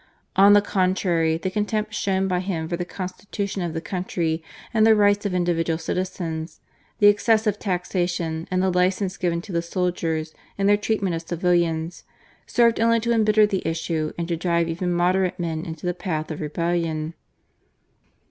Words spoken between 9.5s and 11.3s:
the soldiers in their treatment of